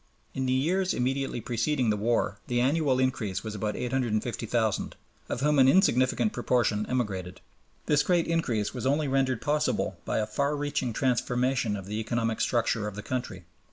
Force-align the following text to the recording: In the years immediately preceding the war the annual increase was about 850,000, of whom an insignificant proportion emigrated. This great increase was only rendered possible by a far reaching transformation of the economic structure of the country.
In 0.33 0.47
the 0.47 0.53
years 0.53 0.95
immediately 0.95 1.41
preceding 1.41 1.91
the 1.91 1.95
war 1.95 2.39
the 2.47 2.59
annual 2.59 2.97
increase 2.97 3.43
was 3.43 3.53
about 3.53 3.75
850,000, 3.75 4.95
of 5.29 5.41
whom 5.41 5.59
an 5.59 5.67
insignificant 5.67 6.33
proportion 6.33 6.87
emigrated. 6.89 7.39
This 7.85 8.01
great 8.01 8.25
increase 8.25 8.73
was 8.73 8.87
only 8.87 9.07
rendered 9.07 9.41
possible 9.43 9.99
by 10.03 10.17
a 10.17 10.25
far 10.25 10.55
reaching 10.55 10.91
transformation 10.91 11.75
of 11.77 11.85
the 11.85 11.99
economic 11.99 12.41
structure 12.41 12.87
of 12.87 12.95
the 12.95 13.03
country. 13.03 13.43